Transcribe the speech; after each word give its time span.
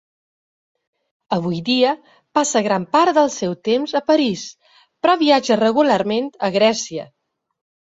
Avui 1.37 1.59
dia, 1.67 1.91
passa 2.39 2.63
gran 2.69 2.89
part 2.97 3.19
del 3.19 3.31
seu 3.37 3.55
temps 3.71 3.97
a 4.03 4.05
París, 4.11 4.49
però 4.83 5.21
viatja 5.25 5.63
regularment 5.67 6.37
a 6.51 6.55
Grècia. 6.63 7.13